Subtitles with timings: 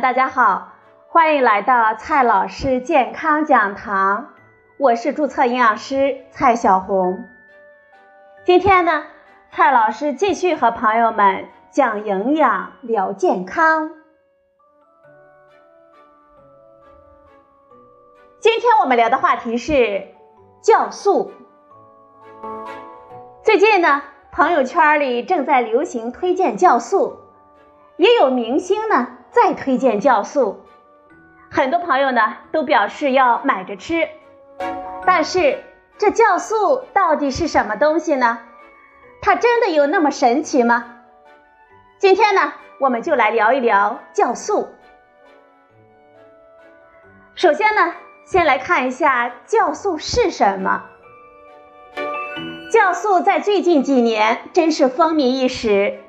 [0.00, 0.72] 大家好，
[1.08, 4.28] 欢迎来到蔡老师健康讲堂，
[4.78, 7.24] 我是注册营养师蔡小红。
[8.42, 9.04] 今天呢，
[9.50, 13.90] 蔡老师继续和朋友们讲营养聊健康。
[18.40, 20.06] 今天我们聊的话题是
[20.62, 21.32] 酵素。
[23.42, 24.02] 最近呢，
[24.32, 27.18] 朋友圈里正在流行推荐酵素，
[27.98, 29.18] 也有明星呢。
[29.32, 30.60] 再推荐酵素，
[31.50, 34.06] 很多朋友呢都表示要买着吃，
[35.06, 35.64] 但是
[35.96, 38.40] 这酵素到底是什么东西呢？
[39.22, 40.98] 它真的有那么神奇吗？
[41.98, 44.68] 今天呢，我们就来聊一聊酵素。
[47.34, 47.94] 首先呢，
[48.26, 50.84] 先来看一下酵素是什么。
[52.70, 56.00] 酵素在最近几年真是风靡一时，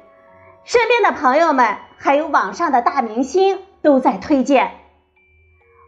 [0.65, 1.77] 身边的朋友们。
[2.03, 4.71] 还有网上的大明星都在推荐，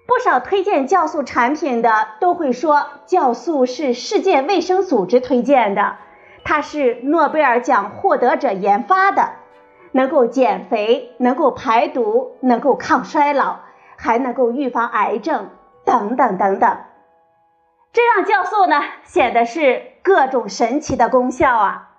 [0.08, 5.97] 不少推荐酵素产品的都会说酵素是世界卫生组织推荐的，
[6.45, 9.31] 它是诺贝尔奖获得者研发的，
[9.91, 13.58] 能够减肥，能够排毒，能够抗衰老，
[13.97, 15.49] 还能够预防癌症
[15.83, 16.77] 等等等等，
[17.91, 21.89] 这让酵素呢显得是各种神奇的功效啊。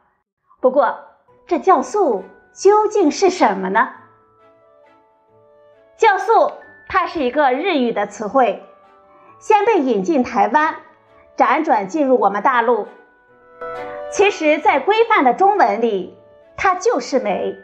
[0.63, 1.01] 不过
[1.47, 3.91] 这酵素究竟是什么呢？
[6.07, 6.53] 酵素，
[6.87, 8.63] 它是一个日语的词汇，
[9.41, 10.77] 先被引进台湾，
[11.37, 12.87] 辗转进入我们大陆。
[14.13, 16.17] 其实，在规范的中文里，
[16.57, 17.57] 它就是酶。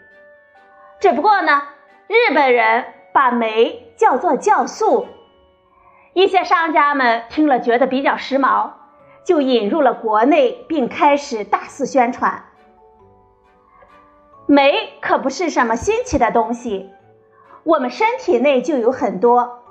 [0.99, 1.63] 只不过呢，
[2.09, 5.07] 日本人把酶叫做酵素，
[6.13, 8.73] 一些商家们听了觉得比较时髦，
[9.25, 12.43] 就引入了国内，并开始大肆宣传。
[14.47, 16.91] 酶可不是什么新奇的东西。
[17.65, 19.63] 我们身体内就有很多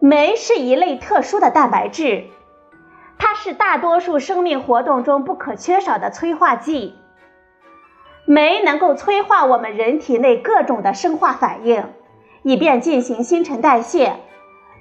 [0.00, 2.26] 酶，是一类特殊的蛋白质，
[3.18, 6.94] 它是大多数生命活动中不可缺少的催化剂。
[8.26, 11.84] 酶能够催化我们人体内各种的生化反应，
[12.42, 14.16] 以便进行新陈代谢，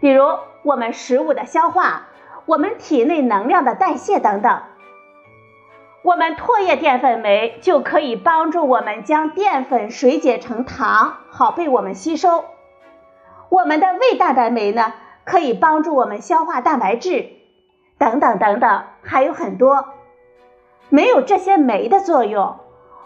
[0.01, 0.25] 比如
[0.63, 2.07] 我们食物的消化，
[2.45, 4.61] 我们体内能量的代谢等等。
[6.03, 12.45] 我们唾液淀粉酶就可以帮助我们将淀粉水解成糖，好被我们吸收。
[13.49, 14.93] 我们的胃蛋白酶呢，
[15.25, 17.29] 可以帮助我们消化蛋白质，
[17.97, 19.85] 等等等等，还有很多。
[20.89, 22.57] 没有这些酶的作用，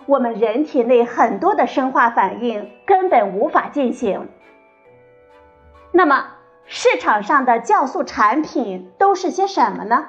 [0.06, 4.29] 我们人体内很多的生化反应根本无法进行。
[5.91, 6.25] 那么，
[6.66, 10.08] 市场上的酵素产品都是些什么呢？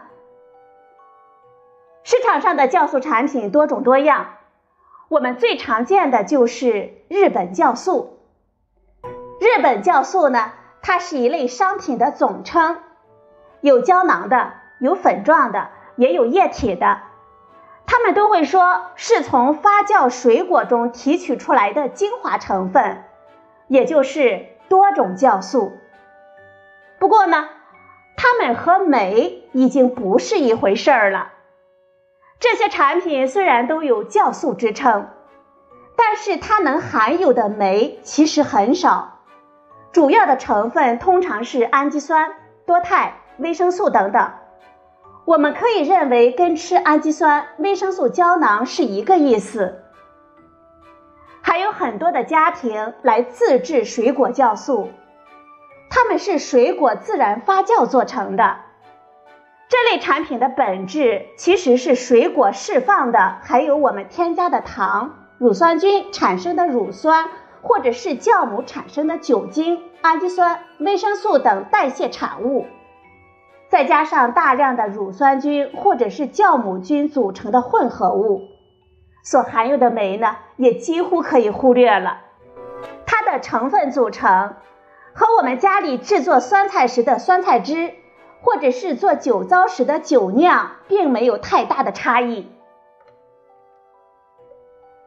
[2.05, 4.35] 市场上的酵素产品多种多样，
[5.09, 8.19] 我们最常见的就是日本酵素。
[9.41, 10.53] 日本酵素呢，
[10.83, 12.79] 它是一类商品的总称，
[13.61, 17.03] 有胶囊的，有粉状的，也有液体的。
[17.87, 23.05] 他们都会说是从发酵水果中提取出来的精华成分，
[23.69, 25.73] 也就是多种酵素。
[26.99, 27.49] 不过呢，
[28.17, 31.33] 它们和酶已经不是一回事儿了。
[32.43, 35.09] 这些产品虽然都有酵素之称，
[35.95, 39.21] 但是它能含有的酶其实很少，
[39.93, 42.33] 主要的成分通常是氨基酸、
[42.67, 44.33] 多肽、维生素等等。
[45.25, 49.81] 我们可以认为跟吃氨基酸、维生素胶囊是一个意思。
[51.43, 54.89] 还有很多的家庭来自制水果酵素，
[55.89, 58.57] 它们是水果自然发酵做成的。
[59.85, 67.29] 这类产品的本质其实是水果释放的，还有我们添加的糖、乳酸菌产生的乳酸，
[67.63, 72.67] 或者是酵母产生的酒精、氨基酸、维生素等代谢产物，
[73.69, 78.43] 再加上大量的乳酸菌或者是酵母菌组成的混合物，
[79.25, 82.19] 所含有的酶呢，也几乎可以忽略了。
[83.05, 84.55] 它的成分组成
[85.13, 87.95] 和我们家里制作酸菜时的酸菜汁。
[88.43, 92.51] 或者是做酒糟时的酒酿，并没有太大的差异。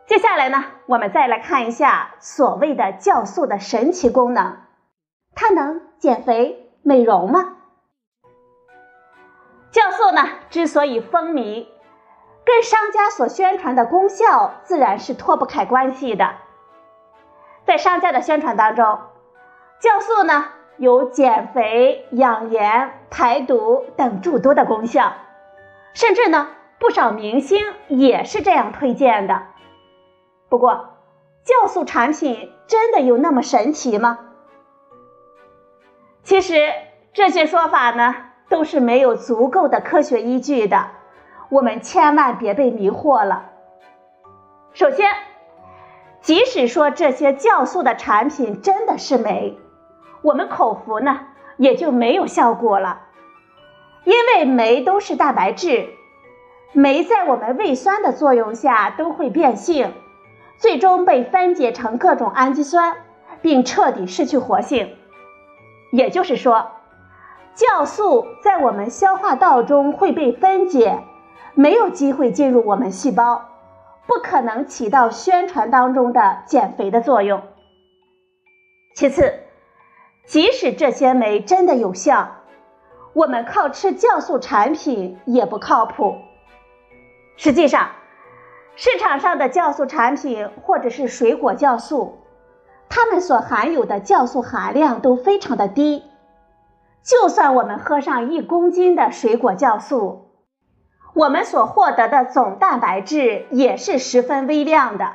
[0.08, 4.58] 接下来呢，我们再来看一下所谓的酵素的神奇功能，
[5.36, 7.58] 它能减肥美容吗？
[9.72, 11.68] 酵素呢之所以风靡，
[12.46, 16.36] 跟商家所宣传的功效自然是脱不开关系的。
[17.66, 18.86] 在商家的宣传当中，
[19.82, 20.55] 酵素呢。
[20.78, 25.14] 有减肥、养颜、排毒等诸多的功效，
[25.94, 26.50] 甚至呢，
[26.80, 29.44] 不少明星也是这样推荐的。
[30.50, 30.90] 不过，
[31.46, 34.20] 酵素产品真的有那么神奇吗？
[36.24, 36.72] 其实
[37.14, 38.16] 这些说法呢，
[38.50, 40.88] 都是没有足够的科学依据的，
[41.50, 43.52] 我们千万别被迷惑了。
[44.74, 45.10] 首先，
[46.20, 49.58] 即使说这些酵素的产品真的是酶，
[50.26, 51.20] 我们口服呢
[51.58, 53.02] 也就没有效果了，
[54.06, 55.88] 因为酶都是蛋白质，
[56.74, 59.94] 酶在我们胃酸的作用下都会变性。
[60.58, 62.96] 最终被分解成各种氨基酸，
[63.42, 64.96] 并彻底失去活性。
[65.92, 66.72] 也就是说，
[67.56, 71.04] 酵素在我们消化道中会被分解，
[71.54, 73.50] 没有机会进入我们细胞，
[74.08, 77.42] 不可能起到宣传当中的减肥的作用。
[78.96, 79.45] 其次，
[80.26, 82.38] 即使这些酶真的有效，
[83.14, 86.18] 我们靠吃酵素产品也不靠谱。
[87.38, 87.90] 实际上，
[88.76, 92.20] 市场上的酵素产品或者是水果酵素，
[92.90, 96.04] 它们所含有的酵素含量都非常的低。
[97.04, 100.32] 就算我们喝上一公斤的水果酵素，
[101.14, 105.14] 我们所获得的总蛋白质也是十分微量的，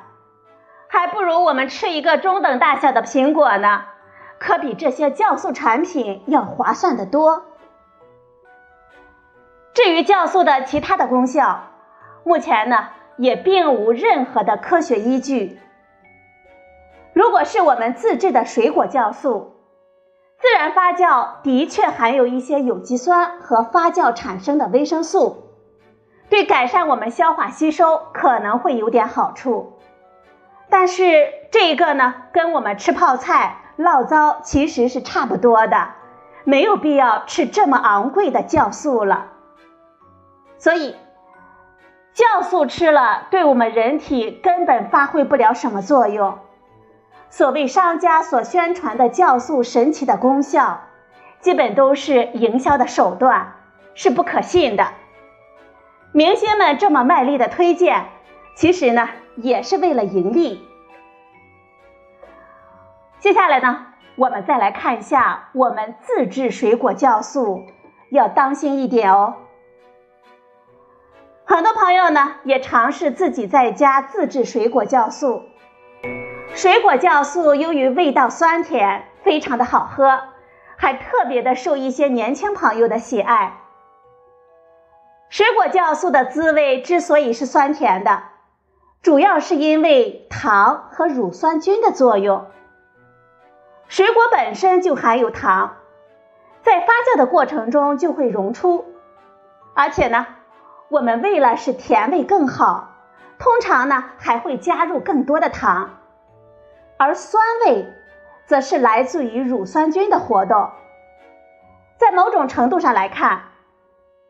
[0.89, 3.83] 还不如我们吃一个中等大小的苹果呢，
[4.41, 7.45] 可比这些酵素产品要划算的多。
[9.75, 11.69] 至于酵素的其他的功效，
[12.25, 12.89] 目前呢？
[13.17, 15.61] 也并无任何的科学依据。
[17.13, 19.57] 如果是我们自制的水果酵素，
[20.39, 25.51] 自然发酵的确含有一些有机酸和发酵产生的维生素，
[26.31, 29.75] 对改善我们消化吸收可能会有点好处。
[30.71, 35.89] 但是这一个呢，跟我们吃泡菜、醪糟其实是差不多的，
[36.45, 39.27] 没有必要吃这么昂贵的酵素了。
[40.59, 40.95] 所以。
[42.13, 46.39] 酵素吃了，对我们人体根本发挥不了什么作用。
[47.31, 50.81] 所谓商家所宣传的酵素神奇的功效，
[51.39, 53.55] 基本都是营销的手段，
[53.95, 54.89] 是不可信的。
[56.13, 58.07] 明星们这么卖力的推荐，
[58.57, 60.69] 其实呢也是为了盈利。
[63.21, 63.87] 接下来呢，
[64.17, 67.67] 我们再来看一下我们自制水果酵素，
[68.11, 69.35] 要当心一点哦。
[71.45, 75.43] 很多朋友呢也尝试自己在家自制水果酵素。
[76.55, 80.21] 水果酵素由于味道酸甜，非常的好喝，
[80.77, 83.59] 还特别的受一些年轻朋友的喜爱。
[85.29, 88.23] 水果酵素的滋味之所以是酸甜的，
[89.03, 92.47] 主要是因为糖和乳酸菌的作用。
[93.91, 95.79] 水果本身就含有糖，
[96.63, 98.85] 在发酵的过程中就会溶出，
[99.75, 100.27] 而且呢。
[100.89, 102.95] 我们为了使甜味更好，
[103.39, 105.99] 通常呢还会加入更多的糖，
[106.99, 107.93] 而酸味
[108.47, 110.71] 则是来自于乳酸菌的活动。
[111.97, 113.43] 在某种程度上来看，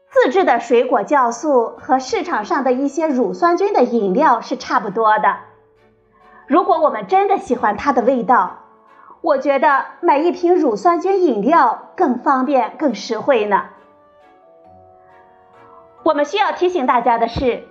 [0.09, 5.37] 自制的水果酵素和市场上的一些乳酸菌的饮料是差不多的。
[6.47, 8.59] 如果我们真的喜欢它的味道，
[9.23, 13.65] 我觉得买一瓶乳酸菌饮料更方便、更实惠呢。
[16.03, 17.65] 我们需要提醒大家的是，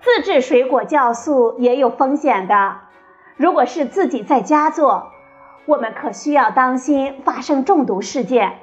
[0.00, 2.78] 自制水果酵素也有风险的。
[3.36, 5.12] 如果是自己在家做，
[5.66, 8.58] 我们可需要当心发生中毒事件。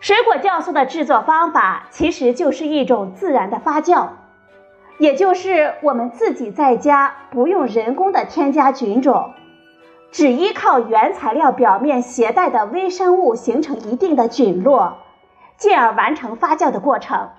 [0.00, 4.08] 水果酵素的制作方法其实就是一种自然的发酵，
[4.98, 9.32] 也就是我们自己在家不用人工的添加菌种，
[10.12, 14.98] 只依靠原材料表面携带的微生物形成一定的菌落。
[15.58, 17.30] 进而完成发酵的过程。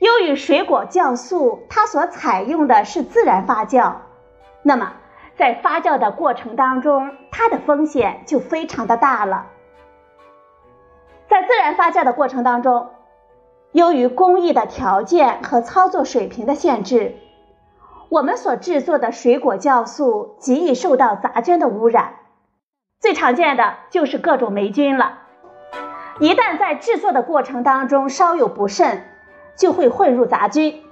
[0.00, 3.92] 由于水果酵素它所采用的是自然发酵，
[4.62, 4.94] 那么
[5.36, 9.48] 在发酵的过程当中，它的风险就非常的大了。
[11.28, 12.88] 在自然发酵的过程当中，
[13.72, 17.16] 由于工艺的条件和操作水平的限制，
[18.10, 22.14] 我们所制作的水果酵素极易受到杂菌的污染，
[23.00, 25.18] 最常见的就是各种霉菌了。
[26.18, 29.04] 一旦在制作的过程当中稍有不慎，
[29.56, 30.82] 就会混入杂菌，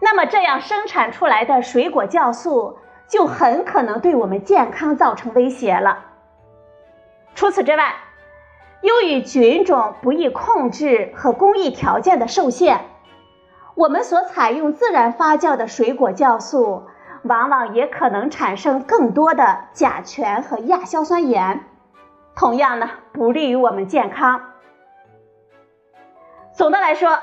[0.00, 6.06] 那么这样生产出来的水果酵素就很可能对我们健康造成威胁了。
[7.34, 7.94] 除此之外，
[8.82, 12.84] 由于菌种不易控制和工艺条件的受限，
[13.80, 16.82] 我们所采用自然发酵的水果酵素，
[17.22, 21.64] 往往也可能产生更多的甲醛和亚硝酸盐。
[22.36, 24.42] 同样呢，不利于我们健康。
[26.52, 27.20] 总的来说，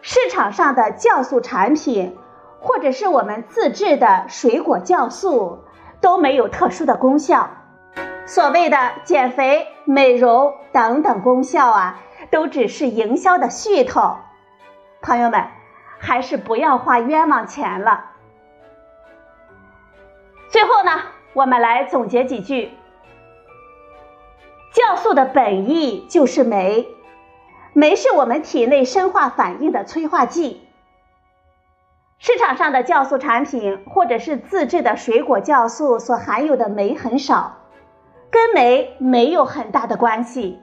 [0.00, 2.16] 市场上的酵素产品
[2.60, 5.64] 或者是我们自制的水果酵素
[6.00, 7.50] 都没有特殊的功效。
[8.26, 11.98] 所谓的减肥、美容等等功效啊，
[12.30, 14.18] 都只是营销的噱头。
[15.08, 15.42] 朋友们，
[15.98, 18.10] 还是不要花冤枉钱了。
[20.50, 21.00] 最后呢，
[21.32, 22.72] 我们来总结几句：
[24.74, 26.86] 酵素的本意就是酶，
[27.72, 30.68] 酶是我们体内生化反应的催化剂。
[32.18, 37.56] 市场上的酵素产品或者是自制的水果酵素所含有的酶很少，
[38.30, 40.60] 跟酶没有很大的关系，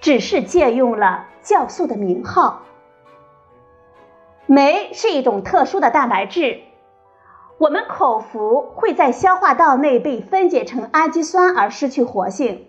[0.00, 2.62] 只是借用了酵素的名号。
[4.46, 6.60] 酶是一种特殊的蛋白质，
[7.58, 12.68] 我们口服会在消化道内被分解成氨基酸而失去活性，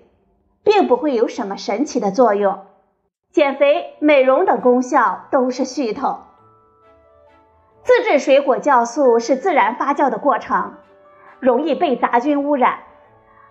[0.64, 2.66] 并不会有什么神奇的作用，
[3.32, 6.22] 减肥、美容等功效都是噱头。
[7.84, 10.74] 自制水果酵素是自然发酵的过程，
[11.40, 12.80] 容易被杂菌污染，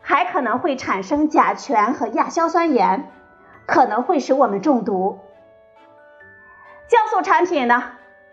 [0.01, 3.09] 还可能会产生甲醛和亚硝酸盐，
[3.67, 5.21] 可能会使我们中毒。
[6.89, 7.83] 酵素产品呢，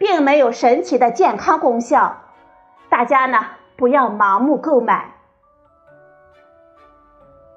[0.04, 2.18] 并没有神奇的健康功效，
[2.90, 3.40] 大家呢
[3.78, 5.14] 不要盲目购买。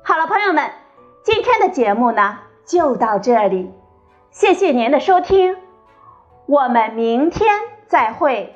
[0.05, 0.71] 好了，朋友们，
[1.25, 3.75] 今天的节目呢就到这里，
[4.31, 5.57] 谢谢您的收听，
[6.47, 7.53] 我们明天。
[7.89, 8.56] 再会。